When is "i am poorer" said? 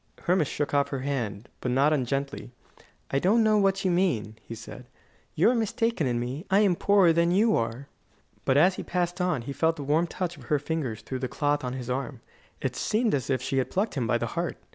6.49-7.13